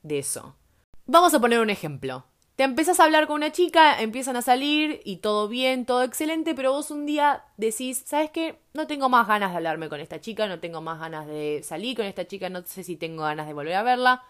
de 0.03 0.19
eso. 0.19 0.57
Vamos 1.05 1.35
a 1.35 1.41
poner 1.41 1.61
un 1.61 1.71
ejemplo. 1.71 2.25
Te 2.57 2.63
empezás 2.63 3.01
a 3.01 3.05
hablar 3.05 3.27
con 3.27 3.37
una 3.37 3.53
chica, 3.53 4.01
empiezan 4.01 4.35
a 4.37 4.41
salir 4.41 5.03
y 5.05 5.17
todo 5.17 5.47
bien, 5.47 5.85
todo 5.85 6.03
excelente, 6.03 6.55
pero 6.55 6.73
vos 6.73 6.91
un 6.91 7.05
día 7.05 7.45
decís, 7.59 8.03
¿sabes 8.07 8.31
qué? 8.31 8.59
No 8.73 8.87
tengo 8.87 9.11
más 9.11 9.29
ganas 9.29 9.51
de 9.51 9.59
hablarme 9.59 9.91
con 9.91 10.01
esta 10.01 10.23
chica, 10.23 10.47
no 10.47 10.59
tengo 10.59 10.81
más 10.81 10.99
ganas 10.99 11.27
de 11.27 11.61
salir 11.63 11.95
con 11.99 12.07
esta 12.07 12.27
chica, 12.27 12.49
no 12.49 12.65
sé 12.65 12.83
si 12.83 12.97
tengo 12.97 13.25
ganas 13.25 13.47
de 13.47 13.53
volver 13.53 13.75
a 13.75 13.83
verla. 13.83 14.23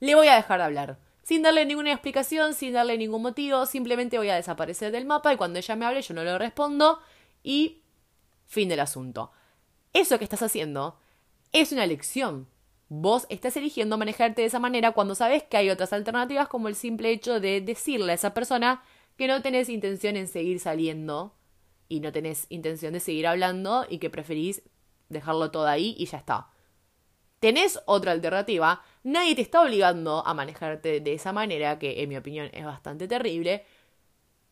Le 0.00 0.14
voy 0.14 0.28
a 0.28 0.34
dejar 0.34 0.58
de 0.58 0.64
hablar. 0.66 0.98
Sin 1.22 1.40
darle 1.40 1.64
ninguna 1.64 1.92
explicación, 1.92 2.52
sin 2.52 2.74
darle 2.74 2.98
ningún 2.98 3.22
motivo, 3.22 3.64
simplemente 3.64 4.18
voy 4.18 4.28
a 4.28 4.34
desaparecer 4.34 4.92
del 4.92 5.06
mapa 5.06 5.32
y 5.32 5.38
cuando 5.38 5.58
ella 5.58 5.74
me 5.74 5.86
hable 5.86 6.02
yo 6.02 6.12
no 6.12 6.24
le 6.24 6.36
respondo 6.36 7.00
y 7.42 7.80
fin 8.48 8.68
del 8.68 8.80
asunto. 8.80 9.32
Eso 9.94 10.18
que 10.18 10.24
estás 10.24 10.42
haciendo 10.42 10.98
es 11.52 11.72
una 11.72 11.84
elección. 11.84 12.48
Vos 12.94 13.24
estás 13.30 13.56
eligiendo 13.56 13.96
manejarte 13.96 14.42
de 14.42 14.48
esa 14.48 14.58
manera 14.58 14.92
cuando 14.92 15.14
sabes 15.14 15.42
que 15.44 15.56
hay 15.56 15.70
otras 15.70 15.94
alternativas 15.94 16.46
como 16.48 16.68
el 16.68 16.74
simple 16.74 17.10
hecho 17.10 17.40
de 17.40 17.62
decirle 17.62 18.12
a 18.12 18.16
esa 18.16 18.34
persona 18.34 18.82
que 19.16 19.26
no 19.26 19.40
tenés 19.40 19.70
intención 19.70 20.14
en 20.14 20.28
seguir 20.28 20.60
saliendo 20.60 21.34
y 21.88 22.00
no 22.00 22.12
tenés 22.12 22.44
intención 22.50 22.92
de 22.92 23.00
seguir 23.00 23.26
hablando 23.26 23.86
y 23.88 23.96
que 23.96 24.10
preferís 24.10 24.60
dejarlo 25.08 25.50
todo 25.50 25.68
ahí 25.68 25.94
y 25.96 26.04
ya 26.04 26.18
está. 26.18 26.50
Tenés 27.40 27.80
otra 27.86 28.12
alternativa, 28.12 28.82
nadie 29.04 29.36
te 29.36 29.40
está 29.40 29.62
obligando 29.62 30.22
a 30.26 30.34
manejarte 30.34 31.00
de 31.00 31.14
esa 31.14 31.32
manera, 31.32 31.78
que 31.78 32.02
en 32.02 32.10
mi 32.10 32.18
opinión 32.18 32.50
es 32.52 32.66
bastante 32.66 33.08
terrible, 33.08 33.64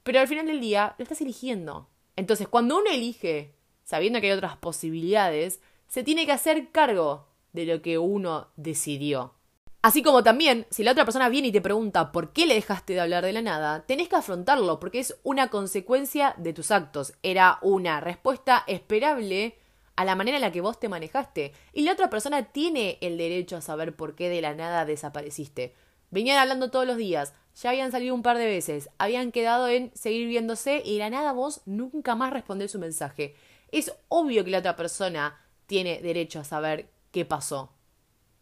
pero 0.03 0.19
al 0.19 0.29
final 0.29 0.47
del 0.47 0.61
día 0.61 0.95
lo 0.97 1.03
estás 1.03 1.21
eligiendo. 1.21 1.91
Entonces, 2.17 2.49
cuando 2.49 2.79
uno 2.79 2.89
elige, 2.91 3.55
sabiendo 3.85 4.19
que 4.19 4.29
hay 4.29 4.33
otras 4.33 4.57
posibilidades, 4.57 5.61
se 5.89 6.03
tiene 6.03 6.25
que 6.25 6.33
hacer 6.33 6.71
cargo 6.71 7.30
de 7.52 7.66
lo 7.66 7.83
que 7.83 7.99
uno 7.99 8.49
decidió. 8.57 9.35
Así 9.83 10.02
como 10.02 10.23
también, 10.23 10.66
si 10.71 10.83
la 10.83 10.92
otra 10.92 11.07
persona 11.07 11.30
viene 11.30 11.49
y 11.49 11.52
te 11.52 11.62
pregunta 11.62 12.12
por 12.12 12.35
qué 12.35 12.47
le 12.47 12.54
dejaste 12.54 12.92
de 12.92 13.00
hablar 13.00 13.25
de 13.25 13.33
la 13.33 13.40
nada, 13.40 13.87
tenés 13.87 14.09
que 14.11 14.16
afrontarlo 14.16 14.78
porque 14.78 14.99
es 14.99 15.19
una 15.23 15.49
consecuencia 15.49 16.35
de 16.37 16.52
tus 16.52 16.71
actos. 16.71 17.14
Era 17.23 17.59
una 17.62 18.00
respuesta 18.00 18.62
esperable 18.66 19.57
a 19.97 20.04
la 20.04 20.16
manera 20.16 20.37
en 20.37 20.42
la 20.42 20.52
que 20.52 20.61
vos 20.61 20.78
te 20.78 20.90
manejaste. 20.90 21.52
Y 21.73 21.83
la 21.83 21.92
otra 21.92 22.11
persona 22.11 22.52
tiene 22.52 22.99
el 23.00 23.16
derecho 23.16 23.57
a 23.57 23.62
saber 23.62 23.97
por 23.97 24.16
qué 24.16 24.28
de 24.28 24.42
la 24.42 24.54
nada 24.54 24.85
desapareciste. 24.85 25.75
Venían 26.11 26.38
hablando 26.38 26.71
todos 26.71 26.87
los 26.87 26.99
días, 26.99 27.33
ya 27.54 27.71
habían 27.71 27.92
salido 27.92 28.14
un 28.14 28.23
par 28.23 28.37
de 28.37 28.47
veces, 28.47 28.90
habían 28.99 29.33
quedado 29.33 29.69
en 29.69 29.92
seguir 29.95 30.26
viéndose 30.28 30.83
y 30.85 30.95
de 30.95 30.99
la 30.99 31.11
nada 31.11 31.33
vos 31.33 31.62
nunca 31.64 32.14
más 32.14 32.33
respondés 32.33 32.73
su 32.73 32.78
mensaje. 32.78 33.35
Es 33.73 33.95
obvio 34.09 34.45
que 34.45 34.50
la 34.50 34.59
otra 34.59 34.76
persona 34.76 35.40
tiene 35.66 36.00
derecho 36.02 36.40
a 36.40 36.45
saber 36.45 36.90
qué 37.11 37.25
pasó, 37.25 37.73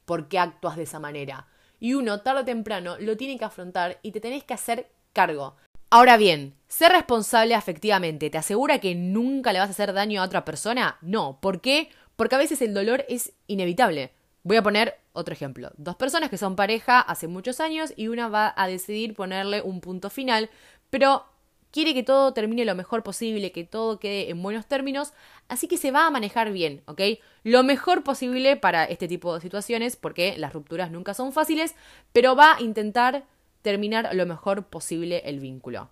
por 0.04 0.28
qué 0.28 0.38
actúas 0.38 0.76
de 0.76 0.84
esa 0.84 1.00
manera. 1.00 1.46
Y 1.80 1.94
uno, 1.94 2.22
tarde 2.22 2.40
o 2.42 2.44
temprano, 2.44 2.96
lo 2.98 3.16
tiene 3.16 3.38
que 3.38 3.44
afrontar 3.44 3.98
y 4.02 4.12
te 4.12 4.20
tenés 4.20 4.44
que 4.44 4.54
hacer 4.54 4.90
cargo. 5.12 5.56
Ahora 5.90 6.16
bien, 6.16 6.54
ser 6.66 6.92
responsable 6.92 7.54
afectivamente, 7.54 8.28
¿te 8.28 8.38
asegura 8.38 8.78
que 8.78 8.94
nunca 8.94 9.52
le 9.52 9.58
vas 9.58 9.68
a 9.68 9.72
hacer 9.72 9.92
daño 9.92 10.20
a 10.20 10.24
otra 10.24 10.44
persona? 10.44 10.98
No. 11.00 11.40
¿Por 11.40 11.60
qué? 11.60 11.88
Porque 12.16 12.34
a 12.34 12.38
veces 12.38 12.60
el 12.60 12.74
dolor 12.74 13.04
es 13.08 13.32
inevitable. 13.46 14.12
Voy 14.42 14.56
a 14.56 14.62
poner 14.62 14.98
otro 15.12 15.32
ejemplo. 15.32 15.70
Dos 15.76 15.96
personas 15.96 16.30
que 16.30 16.36
son 16.36 16.56
pareja 16.56 17.00
hace 17.00 17.26
muchos 17.26 17.60
años 17.60 17.92
y 17.96 18.08
una 18.08 18.28
va 18.28 18.52
a 18.56 18.66
decidir 18.66 19.14
ponerle 19.14 19.62
un 19.62 19.80
punto 19.80 20.10
final, 20.10 20.50
pero 20.90 21.24
quiere 21.70 21.94
que 21.94 22.02
todo 22.02 22.32
termine 22.32 22.64
lo 22.64 22.74
mejor 22.74 23.02
posible, 23.02 23.52
que 23.52 23.64
todo 23.64 23.98
quede 23.98 24.30
en 24.30 24.42
buenos 24.42 24.66
términos, 24.66 25.12
así 25.48 25.68
que 25.68 25.76
se 25.76 25.90
va 25.90 26.06
a 26.06 26.10
manejar 26.10 26.52
bien, 26.52 26.82
¿ok? 26.86 27.00
Lo 27.44 27.62
mejor 27.62 28.02
posible 28.04 28.56
para 28.56 28.84
este 28.84 29.08
tipo 29.08 29.34
de 29.34 29.40
situaciones, 29.40 29.96
porque 29.96 30.36
las 30.38 30.52
rupturas 30.52 30.90
nunca 30.90 31.14
son 31.14 31.32
fáciles, 31.32 31.74
pero 32.12 32.36
va 32.36 32.56
a 32.56 32.60
intentar 32.60 33.24
terminar 33.62 34.14
lo 34.14 34.26
mejor 34.26 34.64
posible 34.66 35.22
el 35.24 35.40
vínculo. 35.40 35.90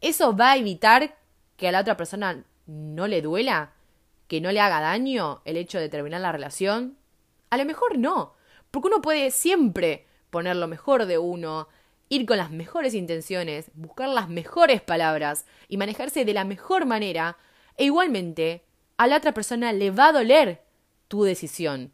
¿Eso 0.00 0.36
va 0.36 0.52
a 0.52 0.56
evitar 0.56 1.16
que 1.56 1.68
a 1.68 1.72
la 1.72 1.80
otra 1.80 1.96
persona 1.96 2.44
no 2.66 3.06
le 3.08 3.22
duela? 3.22 3.72
¿Que 4.28 4.40
no 4.40 4.52
le 4.52 4.60
haga 4.60 4.80
daño 4.80 5.42
el 5.44 5.56
hecho 5.56 5.80
de 5.80 5.88
terminar 5.88 6.20
la 6.20 6.32
relación? 6.32 6.96
A 7.50 7.56
lo 7.56 7.64
mejor 7.64 7.98
no, 7.98 8.34
porque 8.70 8.88
uno 8.88 9.00
puede 9.00 9.30
siempre 9.30 10.06
poner 10.30 10.56
lo 10.56 10.68
mejor 10.68 11.06
de 11.06 11.18
uno, 11.18 11.68
ir 12.08 12.26
con 12.26 12.36
las 12.36 12.50
mejores 12.50 12.94
intenciones, 12.94 13.70
buscar 13.74 14.08
las 14.08 14.28
mejores 14.28 14.80
palabras 14.80 15.44
y 15.68 15.76
manejarse 15.76 16.24
de 16.24 16.34
la 16.34 16.44
mejor 16.44 16.86
manera, 16.86 17.36
e 17.76 17.84
igualmente 17.84 18.64
a 18.96 19.06
la 19.06 19.16
otra 19.16 19.32
persona 19.32 19.72
le 19.72 19.90
va 19.90 20.08
a 20.08 20.12
doler 20.12 20.62
tu 21.08 21.22
decisión. 21.22 21.92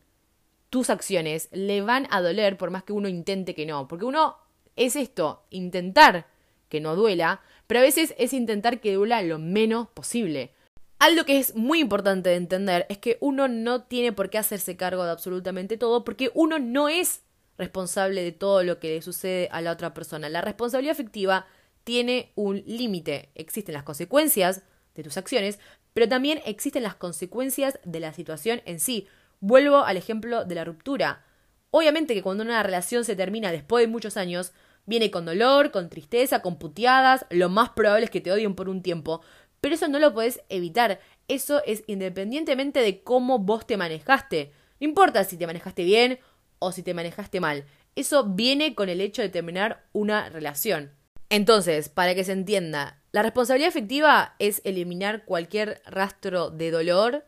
Tus 0.70 0.90
acciones 0.90 1.48
le 1.52 1.82
van 1.82 2.06
a 2.10 2.20
doler 2.20 2.56
por 2.56 2.70
más 2.70 2.82
que 2.84 2.92
uno 2.92 3.08
intente 3.08 3.54
que 3.54 3.66
no, 3.66 3.86
porque 3.86 4.04
uno 4.04 4.36
es 4.76 4.96
esto, 4.96 5.44
intentar 5.50 6.26
que 6.68 6.80
no 6.80 6.96
duela, 6.96 7.40
pero 7.66 7.80
a 7.80 7.84
veces 7.84 8.14
es 8.18 8.32
intentar 8.32 8.80
que 8.80 8.94
duela 8.94 9.22
lo 9.22 9.38
menos 9.38 9.88
posible. 9.88 10.52
Algo 10.98 11.24
que 11.24 11.38
es 11.38 11.54
muy 11.54 11.80
importante 11.80 12.30
de 12.30 12.36
entender 12.36 12.86
es 12.88 12.98
que 12.98 13.18
uno 13.20 13.46
no 13.46 13.82
tiene 13.82 14.12
por 14.12 14.30
qué 14.30 14.38
hacerse 14.38 14.76
cargo 14.76 15.04
de 15.04 15.10
absolutamente 15.10 15.76
todo 15.76 16.04
porque 16.04 16.30
uno 16.34 16.58
no 16.58 16.88
es 16.88 17.23
responsable 17.58 18.22
de 18.22 18.32
todo 18.32 18.62
lo 18.62 18.78
que 18.78 18.88
le 18.94 19.02
sucede 19.02 19.48
a 19.52 19.60
la 19.60 19.72
otra 19.72 19.94
persona. 19.94 20.28
La 20.28 20.40
responsabilidad 20.40 20.92
afectiva 20.92 21.46
tiene 21.84 22.32
un 22.34 22.62
límite. 22.66 23.30
Existen 23.34 23.74
las 23.74 23.82
consecuencias 23.82 24.62
de 24.94 25.02
tus 25.02 25.16
acciones, 25.16 25.58
pero 25.92 26.08
también 26.08 26.40
existen 26.44 26.82
las 26.82 26.94
consecuencias 26.94 27.78
de 27.84 28.00
la 28.00 28.12
situación 28.12 28.62
en 28.64 28.80
sí. 28.80 29.06
Vuelvo 29.40 29.84
al 29.84 29.96
ejemplo 29.96 30.44
de 30.44 30.54
la 30.54 30.64
ruptura. 30.64 31.24
Obviamente 31.70 32.14
que 32.14 32.22
cuando 32.22 32.44
una 32.44 32.62
relación 32.62 33.04
se 33.04 33.16
termina 33.16 33.52
después 33.52 33.84
de 33.84 33.90
muchos 33.90 34.16
años, 34.16 34.52
viene 34.86 35.10
con 35.10 35.24
dolor, 35.24 35.70
con 35.70 35.88
tristeza, 35.88 36.42
con 36.42 36.58
puteadas, 36.58 37.26
lo 37.30 37.48
más 37.48 37.70
probable 37.70 38.04
es 38.04 38.10
que 38.10 38.20
te 38.20 38.32
odien 38.32 38.54
por 38.54 38.68
un 38.68 38.82
tiempo, 38.82 39.22
pero 39.60 39.74
eso 39.74 39.88
no 39.88 39.98
lo 39.98 40.12
puedes 40.12 40.40
evitar. 40.48 41.00
Eso 41.26 41.62
es 41.64 41.84
independientemente 41.86 42.80
de 42.80 43.02
cómo 43.02 43.38
vos 43.38 43.66
te 43.66 43.76
manejaste. 43.76 44.52
No 44.80 44.86
importa 44.86 45.24
si 45.24 45.36
te 45.36 45.46
manejaste 45.46 45.84
bien 45.84 46.18
o 46.58 46.72
si 46.72 46.82
te 46.82 46.94
manejaste 46.94 47.40
mal. 47.40 47.64
Eso 47.96 48.24
viene 48.24 48.74
con 48.74 48.88
el 48.88 49.00
hecho 49.00 49.22
de 49.22 49.28
terminar 49.28 49.84
una 49.92 50.28
relación. 50.28 50.92
Entonces, 51.30 51.88
para 51.88 52.14
que 52.14 52.24
se 52.24 52.32
entienda, 52.32 53.00
¿la 53.12 53.22
responsabilidad 53.22 53.68
afectiva 53.68 54.34
es 54.38 54.60
eliminar 54.64 55.24
cualquier 55.24 55.82
rastro 55.86 56.50
de 56.50 56.70
dolor? 56.70 57.24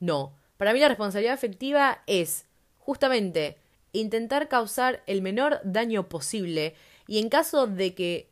No. 0.00 0.36
Para 0.56 0.72
mí 0.72 0.80
la 0.80 0.88
responsabilidad 0.88 1.34
afectiva 1.34 2.02
es 2.06 2.46
justamente 2.78 3.58
intentar 3.92 4.48
causar 4.48 5.02
el 5.06 5.22
menor 5.22 5.60
daño 5.64 6.08
posible 6.08 6.74
y 7.06 7.18
en 7.20 7.28
caso 7.28 7.66
de 7.66 7.94
que 7.94 8.30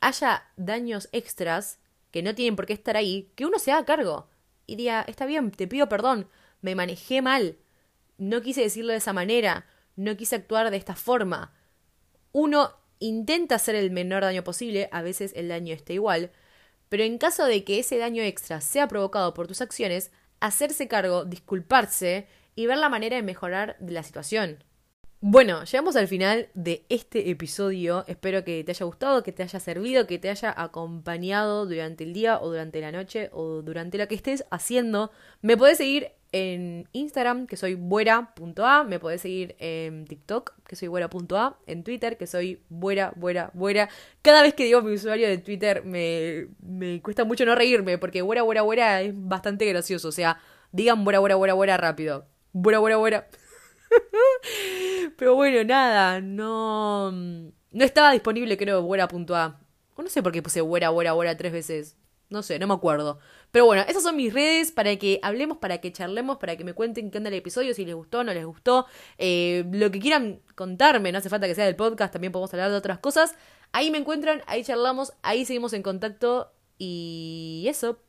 haya 0.00 0.44
daños 0.56 1.08
extras 1.12 1.78
que 2.10 2.22
no 2.22 2.34
tienen 2.34 2.56
por 2.56 2.66
qué 2.66 2.72
estar 2.72 2.96
ahí, 2.96 3.30
que 3.34 3.46
uno 3.46 3.58
se 3.58 3.72
haga 3.72 3.84
cargo 3.84 4.28
y 4.66 4.76
diga, 4.76 5.02
está 5.06 5.26
bien, 5.26 5.50
te 5.50 5.66
pido 5.66 5.88
perdón, 5.88 6.28
me 6.60 6.74
manejé 6.74 7.22
mal, 7.22 7.56
no 8.18 8.40
quise 8.40 8.62
decirlo 8.62 8.92
de 8.92 8.98
esa 8.98 9.12
manera, 9.12 9.66
no 9.96 10.16
quise 10.16 10.36
actuar 10.36 10.70
de 10.70 10.76
esta 10.76 10.94
forma. 10.94 11.52
Uno 12.32 12.72
intenta 12.98 13.56
hacer 13.56 13.74
el 13.74 13.90
menor 13.90 14.22
daño 14.22 14.44
posible, 14.44 14.88
a 14.92 15.02
veces 15.02 15.32
el 15.34 15.48
daño 15.48 15.74
está 15.74 15.92
igual, 15.92 16.30
pero 16.88 17.02
en 17.02 17.18
caso 17.18 17.44
de 17.46 17.64
que 17.64 17.80
ese 17.80 17.98
daño 17.98 18.22
extra 18.22 18.60
sea 18.60 18.88
provocado 18.88 19.34
por 19.34 19.48
tus 19.48 19.60
acciones, 19.60 20.10
hacerse 20.40 20.88
cargo, 20.88 21.24
disculparse 21.24 22.28
y 22.54 22.66
ver 22.66 22.78
la 22.78 22.88
manera 22.88 23.16
de 23.16 23.22
mejorar 23.22 23.76
la 23.80 24.02
situación. 24.02 24.62
Bueno, 25.28 25.64
llegamos 25.64 25.96
al 25.96 26.06
final 26.06 26.50
de 26.54 26.86
este 26.88 27.30
episodio. 27.30 28.04
Espero 28.06 28.44
que 28.44 28.62
te 28.62 28.70
haya 28.70 28.86
gustado, 28.86 29.24
que 29.24 29.32
te 29.32 29.42
haya 29.42 29.58
servido, 29.58 30.06
que 30.06 30.20
te 30.20 30.30
haya 30.30 30.54
acompañado 30.56 31.66
durante 31.66 32.04
el 32.04 32.12
día 32.12 32.38
o 32.40 32.48
durante 32.48 32.80
la 32.80 32.92
noche 32.92 33.28
o 33.32 33.60
durante 33.60 33.98
lo 33.98 34.06
que 34.06 34.14
estés 34.14 34.44
haciendo. 34.52 35.10
Me 35.42 35.56
podés 35.56 35.78
seguir 35.78 36.12
en 36.30 36.88
Instagram, 36.92 37.48
que 37.48 37.56
soy 37.56 37.74
buera.a. 37.74 38.84
Me 38.84 39.00
podés 39.00 39.20
seguir 39.22 39.56
en 39.58 40.04
TikTok, 40.04 40.52
que 40.64 40.76
soy 40.76 40.86
buera.a. 40.86 41.58
En 41.66 41.82
Twitter, 41.82 42.18
que 42.18 42.28
soy 42.28 42.62
buera, 42.68 43.12
buera, 43.16 43.50
buera. 43.52 43.88
Cada 44.22 44.42
vez 44.42 44.54
que 44.54 44.62
digo 44.62 44.80
mi 44.80 44.92
usuario 44.92 45.26
de 45.26 45.38
Twitter 45.38 45.84
me, 45.84 46.46
me 46.60 47.02
cuesta 47.02 47.24
mucho 47.24 47.44
no 47.44 47.56
reírme, 47.56 47.98
porque 47.98 48.22
buera, 48.22 48.42
buera, 48.42 48.62
buera 48.62 49.02
es 49.02 49.12
bastante 49.12 49.66
gracioso. 49.66 50.06
O 50.06 50.12
sea, 50.12 50.38
digan 50.70 51.02
buera, 51.02 51.18
buera, 51.18 51.34
buera, 51.34 51.54
buera 51.54 51.76
rápido. 51.76 52.28
Buera, 52.52 52.78
buera, 52.78 52.96
buera. 52.96 53.28
Pero 55.16 55.34
bueno, 55.34 55.64
nada, 55.64 56.20
no. 56.20 57.10
No 57.10 57.84
estaba 57.84 58.12
disponible, 58.12 58.56
creo, 58.56 58.82
Buera.a. 58.82 59.60
O 59.94 60.02
no 60.02 60.08
sé 60.08 60.22
por 60.22 60.32
qué 60.32 60.42
puse 60.42 60.60
Buera, 60.60 60.90
Buera, 60.90 61.12
Buera 61.12 61.36
tres 61.36 61.52
veces. 61.52 61.96
No 62.28 62.42
sé, 62.42 62.58
no 62.58 62.66
me 62.66 62.74
acuerdo. 62.74 63.18
Pero 63.52 63.66
bueno, 63.66 63.84
esas 63.88 64.02
son 64.02 64.16
mis 64.16 64.34
redes 64.34 64.72
para 64.72 64.96
que 64.96 65.20
hablemos, 65.22 65.58
para 65.58 65.78
que 65.78 65.92
charlemos, 65.92 66.38
para 66.38 66.56
que 66.56 66.64
me 66.64 66.74
cuenten 66.74 67.10
qué 67.10 67.18
onda 67.18 67.28
el 67.28 67.34
episodio, 67.36 67.72
si 67.72 67.84
les 67.84 67.94
gustó, 67.94 68.24
no 68.24 68.34
les 68.34 68.44
gustó. 68.44 68.86
Eh, 69.16 69.64
lo 69.70 69.90
que 69.90 70.00
quieran 70.00 70.40
contarme, 70.56 71.12
no 71.12 71.18
hace 71.18 71.28
falta 71.28 71.46
que 71.46 71.54
sea 71.54 71.64
del 71.66 71.76
podcast, 71.76 72.12
también 72.12 72.32
podemos 72.32 72.52
hablar 72.52 72.70
de 72.70 72.76
otras 72.76 72.98
cosas. 72.98 73.36
Ahí 73.72 73.90
me 73.90 73.98
encuentran, 73.98 74.42
ahí 74.46 74.64
charlamos, 74.64 75.12
ahí 75.22 75.44
seguimos 75.44 75.72
en 75.72 75.82
contacto. 75.82 76.52
Y 76.78 77.66
eso. 77.68 78.00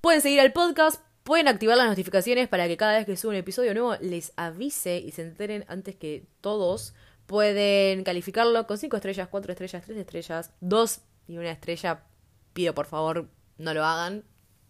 Pueden 0.00 0.20
seguir 0.20 0.40
al 0.40 0.52
podcast, 0.52 1.02
Pueden 1.30 1.46
activar 1.46 1.76
las 1.76 1.86
notificaciones 1.86 2.48
para 2.48 2.66
que 2.66 2.76
cada 2.76 2.94
vez 2.94 3.06
que 3.06 3.16
suba 3.16 3.30
un 3.30 3.36
episodio 3.36 3.72
nuevo 3.72 3.94
les 4.00 4.32
avise 4.34 4.98
y 4.98 5.12
se 5.12 5.22
enteren 5.22 5.64
antes 5.68 5.94
que 5.94 6.26
todos. 6.40 6.92
Pueden 7.26 8.02
calificarlo 8.02 8.66
con 8.66 8.78
5 8.78 8.96
estrellas, 8.96 9.28
4 9.30 9.52
estrellas, 9.52 9.84
3 9.86 9.98
estrellas, 9.98 10.50
2 10.58 11.00
y 11.28 11.38
una 11.38 11.52
estrella. 11.52 12.02
Pido 12.52 12.74
por 12.74 12.86
favor, 12.86 13.28
no 13.58 13.74
lo 13.74 13.84
hagan. 13.84 14.24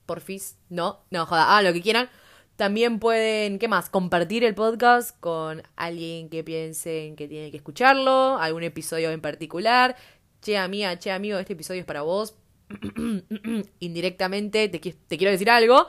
Porfis, 0.04 0.58
no, 0.68 1.00
no, 1.10 1.24
joda, 1.24 1.50
hagan 1.50 1.64
lo 1.64 1.72
que 1.72 1.80
quieran. 1.80 2.10
También 2.56 2.98
pueden, 2.98 3.58
¿qué 3.58 3.66
más? 3.66 3.88
Compartir 3.88 4.44
el 4.44 4.54
podcast 4.54 5.18
con 5.18 5.62
alguien 5.76 6.28
que 6.28 6.44
piensen 6.44 7.16
que 7.16 7.26
tiene 7.26 7.50
que 7.50 7.56
escucharlo, 7.56 8.36
algún 8.36 8.64
episodio 8.64 9.12
en 9.12 9.22
particular. 9.22 9.96
Che, 10.42 10.58
amiga, 10.58 10.98
che, 10.98 11.10
amigo, 11.10 11.38
este 11.38 11.54
episodio 11.54 11.80
es 11.80 11.86
para 11.86 12.02
vos. 12.02 12.34
Indirectamente 13.80 14.68
te, 14.68 14.78
te 14.78 15.16
quiero 15.16 15.30
decir 15.30 15.48
algo. 15.48 15.86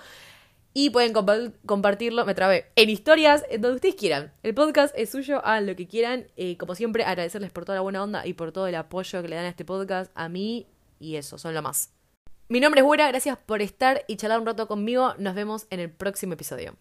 Y 0.74 0.90
pueden 0.90 1.14
compartirlo, 1.66 2.26
me 2.26 2.34
trabé, 2.34 2.72
en 2.76 2.90
historias, 2.90 3.44
en 3.50 3.62
donde 3.62 3.76
ustedes 3.76 3.96
quieran. 3.96 4.32
El 4.42 4.54
podcast 4.54 4.94
es 4.98 5.10
suyo, 5.10 5.46
hagan 5.46 5.68
lo 5.68 5.76
que 5.76 5.88
quieran. 5.88 6.28
Eh, 6.38 6.56
como 6.58 6.76
siempre, 6.76 7.04
agradecerles 7.04 7.52
por 7.52 7.66
toda 7.66 7.78
la 7.78 7.82
buena 7.82 8.02
onda 8.02 8.26
y 8.26 8.34
por 8.34 8.54
todo 8.54 8.68
el 8.68 8.76
apoyo 8.76 9.22
que 9.22 9.28
le 9.28 9.36
dan 9.36 9.46
a 9.46 9.50
este 9.50 9.66
podcast, 9.66 10.12
a 10.16 10.30
mí 10.30 10.68
y 11.00 11.16
eso, 11.16 11.38
son 11.38 11.54
lo 11.54 11.62
más. 11.62 11.92
Mi 12.48 12.60
nombre 12.60 12.82
es 12.82 12.86
Buena, 12.86 13.08
gracias 13.08 13.38
por 13.38 13.62
estar 13.62 14.04
y 14.08 14.18
charlar 14.18 14.40
un 14.40 14.46
rato 14.46 14.68
conmigo. 14.68 15.14
Nos 15.18 15.36
vemos 15.36 15.68
en 15.70 15.80
el 15.80 15.90
próximo 15.90 16.34
episodio. 16.34 16.76